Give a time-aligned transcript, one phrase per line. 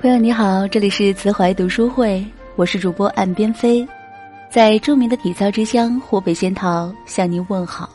[0.00, 2.24] 朋友你好，这里是慈怀读书会，
[2.56, 3.86] 我是主播岸边飞，
[4.48, 7.86] 在著名的体操之乡湖北仙桃向您问好。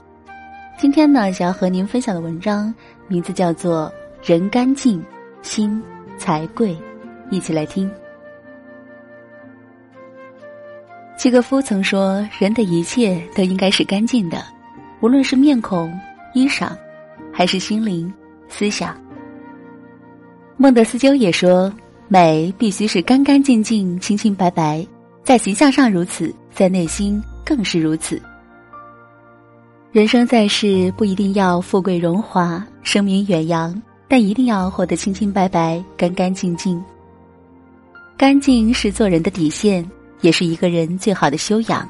[0.78, 2.72] 今天呢，想要和您分享的文章
[3.08, 3.92] 名字叫做
[4.32, 5.04] 《人干净，
[5.42, 5.82] 心
[6.16, 6.74] 才贵》，
[7.32, 7.90] 一起来听。
[11.18, 14.44] 契诃夫曾说：“人的一切都应该是干净的，
[15.00, 15.92] 无论是面孔、
[16.36, 16.70] 衣裳，
[17.34, 18.14] 还是心灵、
[18.48, 18.96] 思想。”
[20.56, 21.74] 孟德斯鸠也说。
[22.08, 24.86] 美必须是干干净净、清清白白，
[25.24, 28.22] 在形象上如此，在内心更是如此。
[29.92, 36.82] 人生在世，不一定要富贵荣华、声名远扬，但一定要活得清清白白、干干净净。
[38.16, 39.90] 干净是做人的底线，
[40.22, 41.90] 也是一个人最好的修养。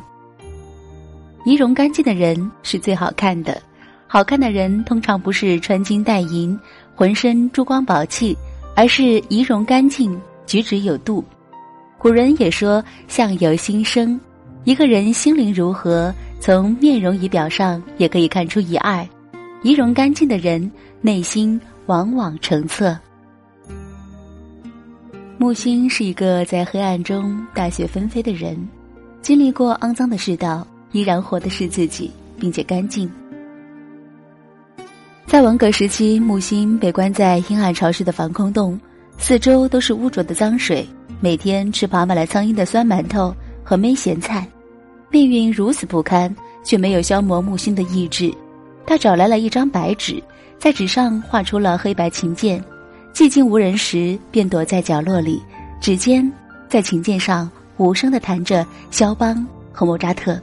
[1.44, 3.62] 仪容干净的人是最好看的，
[4.08, 6.58] 好看的人通常不是穿金戴银、
[6.96, 8.36] 浑身珠光宝气。
[8.76, 11.24] 而是仪容干净，举止有度。
[11.98, 14.20] 古人也说“相由心生”，
[14.66, 19.08] 一个人心灵如何，从面容仪表上也可以看出一二。
[19.64, 20.70] 仪容干净的人，
[21.02, 22.96] 内心往往澄澈。
[25.38, 28.56] 木星是一个在黑暗中大雪纷飞的人，
[29.22, 33.10] 经历过肮脏的世道，依然活的是自己，并且干净。
[35.28, 38.80] 在文革时期，木星被关在阴暗潮湿的防空洞，
[39.18, 40.88] 四周都是污浊的脏水，
[41.20, 44.48] 每天吃爬满了苍蝇的酸馒头和焖咸菜，
[45.10, 48.32] 命运如此不堪，却没有消磨木星的意志。
[48.86, 50.22] 他找来了一张白纸，
[50.60, 52.64] 在纸上画出了黑白琴键，
[53.12, 55.42] 寂静无人时，便躲在角落里，
[55.82, 56.32] 指尖
[56.70, 60.40] 在琴键上无声的弹着肖邦和莫扎特。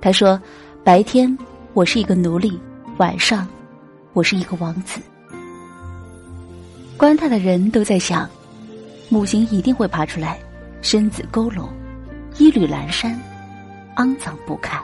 [0.00, 0.40] 他说
[0.82, 1.36] ：“白天
[1.74, 2.58] 我是一个奴隶，
[2.96, 3.46] 晚上。”
[4.14, 5.00] 我是一个王子，
[6.98, 8.28] 观他的人都在想，
[9.08, 10.38] 木星一定会爬出来，
[10.82, 11.66] 身子佝偻，
[12.36, 13.18] 衣履阑珊，
[13.96, 14.78] 肮脏不堪。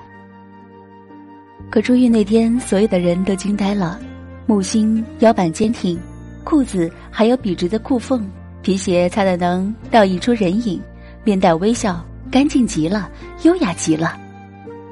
[1.70, 4.00] 可出狱那天，所有的人都惊呆了。
[4.46, 5.98] 木星腰板坚挺，
[6.42, 8.26] 裤子还有笔直的裤缝，
[8.62, 10.80] 皮鞋擦得能倒映出人影，
[11.22, 13.10] 面带微笑，干净极了，
[13.42, 14.18] 优雅极了。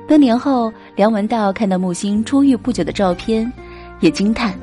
[0.07, 3.51] 多年后，梁文道看到木星出狱不久的照片。
[4.01, 4.59] 也惊叹，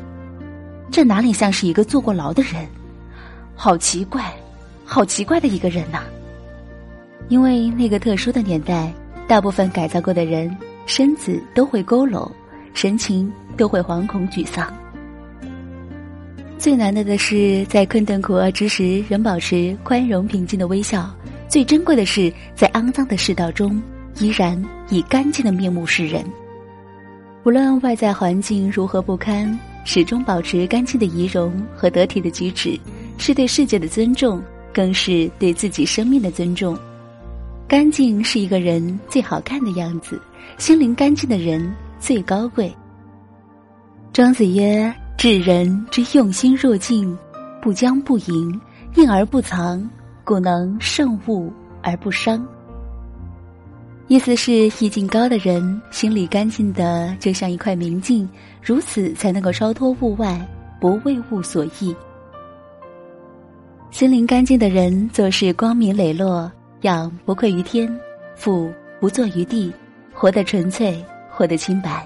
[0.92, 2.68] 这哪里像是一个坐过牢的人？
[3.56, 4.34] 好奇怪，
[4.86, 6.02] 好奇怪的一个人呐！
[7.30, 8.92] 因为那个特殊的年代，
[9.28, 10.56] 大部分改造过的人
[10.86, 12.30] 身子都会佝偻，
[12.74, 14.72] 神情都会惶恐沮丧。
[16.58, 21.10] 最难得的是，在困顿苦厄之时，仍保持宽容平静的微笑；
[21.48, 23.82] 最珍贵的是，在肮脏的世道中，
[24.20, 26.24] 依然以干净的面目示人。
[27.46, 32.80] 无论外在环境如何不堪，始终保持干净的仪容和得体的举止，
[33.18, 34.42] 是对世界的尊重，
[34.74, 36.78] 更是对自己生命的尊重。
[37.68, 40.22] 干净是一个人最好看的样子，
[40.58, 42.74] 心灵干净的人最高贵。
[44.14, 47.18] 庄子曰：“治人之用心若镜，
[47.62, 48.62] 不将不迎，
[48.96, 49.86] 应而不藏，
[50.24, 52.42] 故能胜物而不伤。”
[54.09, 58.28] 意思是意境高的人，心里干净的就像一块明镜，
[58.62, 60.46] 如此才能够超脱物外，
[60.80, 61.96] 不为物所役。
[63.92, 67.90] 心灵干净的人，做事光明磊落，养不愧于天，
[68.36, 68.69] 富
[69.00, 69.72] 不作于地，
[70.13, 72.06] 活得纯粹，活得清白。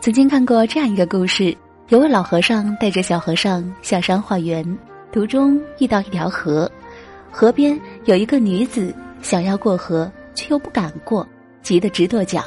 [0.00, 1.56] 曾经看过这样一个故事：
[1.88, 4.64] 有位老和尚带着小和尚下山化缘，
[5.10, 6.70] 途中遇到一条河，
[7.30, 8.94] 河边有一个女子。
[9.24, 11.26] 想要过河，却又不敢过，
[11.62, 12.44] 急得直跺脚。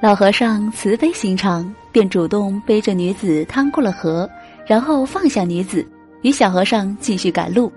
[0.00, 4.28] 老和尚慈悲心肠，便主动背着女子趟过了河，
[4.66, 5.86] 然后放下女子，
[6.22, 7.70] 与小和尚继续赶路。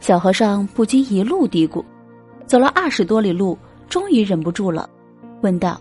[0.00, 1.84] 小和尚不禁一路嘀咕，
[2.44, 3.56] 走了二十多里路，
[3.88, 4.90] 终于忍不住了，
[5.42, 5.80] 问道：“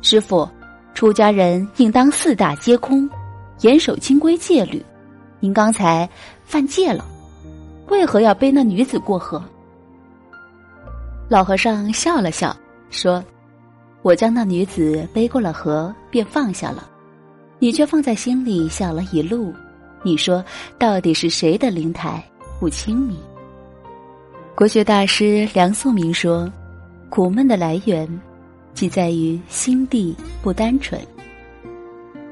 [0.00, 0.48] 师傅，
[0.94, 3.06] 出家人应当四大皆空，
[3.60, 4.82] 严守清规戒律。
[5.38, 6.08] 您刚才
[6.46, 7.04] 犯戒了，
[7.88, 9.42] 为何要背那女子过河？”
[11.32, 12.54] 老和尚笑了笑，
[12.90, 13.24] 说
[14.04, 16.86] ：“我将那女子背过了河，便放下了，
[17.58, 19.50] 你却放在心里想了一路。
[20.02, 20.44] 你说，
[20.78, 22.22] 到底是谁的灵台
[22.60, 23.16] 不清明？”
[24.54, 26.52] 国学大师梁漱溟说
[27.08, 28.06] ：“苦闷的来源，
[28.74, 31.00] 即在于心地不单纯。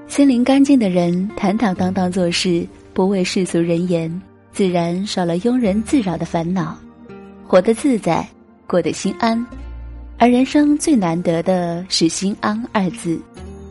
[0.08, 4.20] 心灵干净的人，坦坦荡荡做事，不为世俗人言，
[4.52, 6.76] 自然少了庸人自扰的烦恼，
[7.46, 8.28] 活得自在。”
[8.70, 9.44] 过得心安，
[10.16, 13.20] 而人生最难得的是“心安”二字。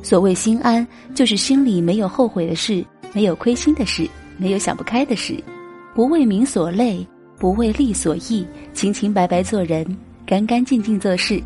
[0.04, 0.86] 所谓心安，
[1.16, 4.06] 就是心里没有后悔的事，没有亏心的事，
[4.38, 5.42] 没有想不开的事，
[5.96, 7.08] 不为名所累，
[7.38, 9.86] 不为利所役，清清白白做人，
[10.26, 11.42] 干干净净做事。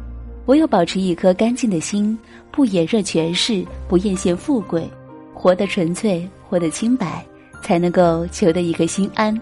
[0.47, 2.17] 唯有保持一颗干净的心，
[2.51, 4.89] 不眼热权势，不艳羡富贵，
[5.31, 7.23] 活得纯粹，活得清白，
[7.61, 9.39] 才能够求得一个心安。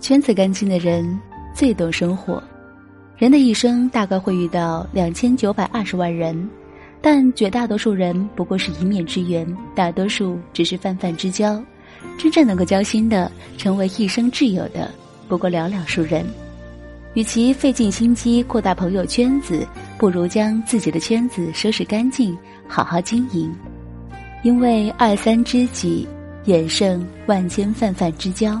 [0.00, 1.18] 圈子干净的人
[1.54, 2.42] 最懂生活。
[3.16, 6.48] 人的一生大概会遇到两千九百二十万人，
[7.00, 11.62] 但绝大多数人不过是一面之缘，大多数只是泛泛之交。
[12.18, 14.90] 真正能够交心的，成为一生挚友的，
[15.28, 16.26] 不过寥寥数人。
[17.14, 19.66] 与其费尽心机扩大朋友圈子，
[19.98, 23.54] 不如将自己的圈子收拾干净，好好经营。
[24.42, 26.08] 因为二三知己，
[26.46, 28.60] 远胜万千泛泛之交。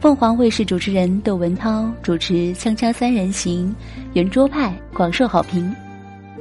[0.00, 3.68] 凤凰卫视主持人窦文涛主持《锵锵三人行》，
[4.12, 5.74] 圆桌派广受好评，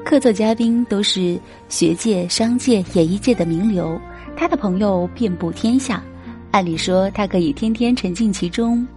[0.05, 3.99] 客座嘉宾都是学界、商界、演艺界的名流，
[4.35, 6.03] 他的朋友遍布天下。
[6.51, 8.87] 按理说，他可以天天沉浸其中，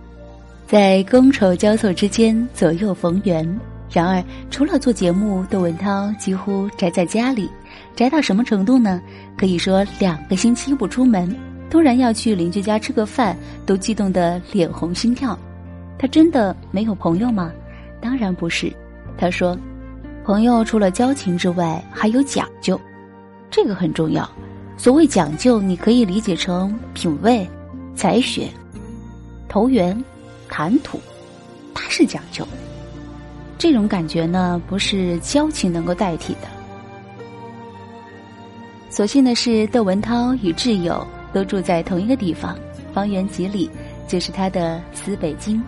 [0.66, 3.58] 在觥筹交错之间左右逢源。
[3.90, 7.48] 然而，除了做节目，窦文涛几乎宅在家里，
[7.96, 9.00] 宅到什么程度呢？
[9.38, 11.34] 可以说两个星期不出门。
[11.70, 15.38] 突然要去邻居家吃个饭，都激动得脸红心跳。
[15.96, 17.52] 他真的没有朋友吗？
[18.00, 18.72] 当然不是。
[19.16, 19.56] 他说，
[20.24, 22.80] 朋友除了交情之外，还有讲究，
[23.50, 24.28] 这个很重要。
[24.76, 27.48] 所谓讲究，你可以理解成品味、
[27.94, 28.48] 才学、
[29.48, 30.02] 投缘、
[30.48, 30.98] 谈吐，
[31.74, 32.46] 它是讲究。
[33.58, 36.48] 这种感觉呢，不是交情能够代替的。
[38.88, 41.06] 所幸的是，窦文涛与挚友。
[41.32, 42.58] 都住在同一个地方，
[42.92, 43.70] 方圆几里
[44.08, 45.62] 就是他的死北京。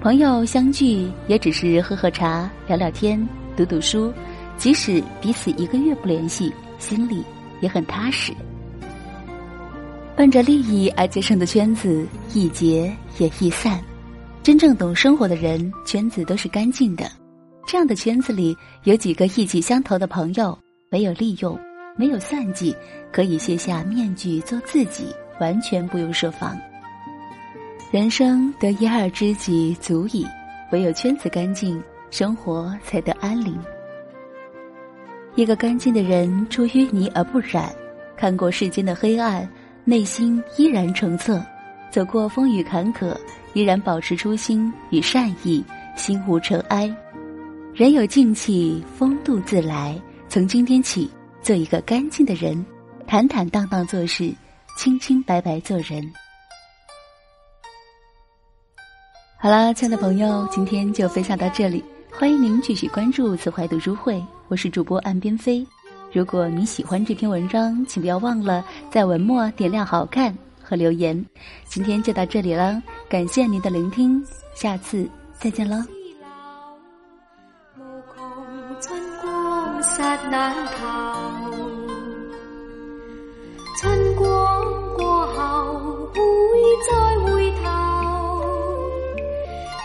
[0.00, 3.26] 朋友相聚也只是喝喝茶、聊聊天、
[3.56, 4.12] 读读书，
[4.56, 7.24] 即使彼此一个月不联系，心里
[7.60, 8.32] 也很踏实。
[10.14, 13.80] 奔着利益而结成的圈子，易结也易散。
[14.42, 17.10] 真正懂生活的人，圈子都是干净的。
[17.66, 20.58] 这样的圈子里有几个意气相投的朋友，
[20.90, 21.58] 没有利用。
[21.98, 22.74] 没有算计，
[23.10, 26.56] 可以卸下面具做自己，完全不用设防。
[27.90, 30.24] 人生得一二知己足矣，
[30.70, 33.58] 唯有圈子干净，生活才得安宁。
[35.34, 37.74] 一个干净的人，出淤泥而不染，
[38.16, 39.48] 看过世间的黑暗，
[39.84, 41.40] 内心依然澄澈；
[41.90, 43.12] 走过风雨坎坷，
[43.54, 45.64] 依然保持初心与善意，
[45.96, 46.94] 心无尘埃。
[47.74, 50.00] 人有静气，风度自来。
[50.28, 51.10] 从今天起。
[51.48, 52.62] 做一个干净的人，
[53.06, 54.30] 坦坦荡荡做事，
[54.76, 56.12] 清清白白做人。
[59.38, 65.66] 好了，亲爱的朋友，今天就分享到这里，欢迎您继续关注“慈怀读书会”，我是主播岸边飞。
[66.12, 71.24] 如果你喜欢这篇文章，请不要忘了在文末点亮好看和留言。
[71.64, 74.22] 今天就到这里了，感谢您的聆听，
[74.54, 75.08] 下次
[75.40, 75.82] 再见喽。
[79.82, 80.86] 刹难逃，
[83.80, 84.26] 春光
[84.96, 85.36] 过后
[86.12, 86.20] 会
[86.90, 86.90] 再
[87.24, 87.64] 回头，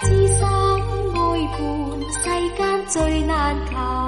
[0.01, 1.17] 知心爱
[1.57, 1.61] 伴
[2.11, 2.23] 世
[2.57, 3.31] 间最难
[3.69, 4.02] 求。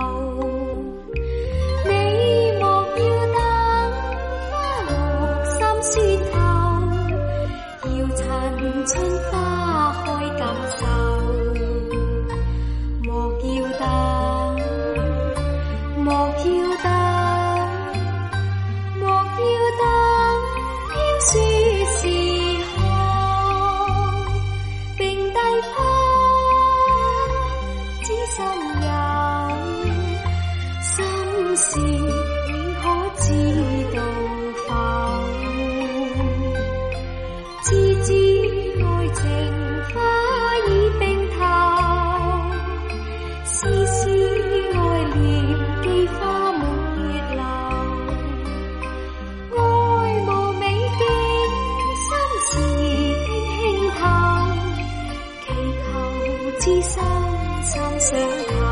[58.15, 58.64] 네.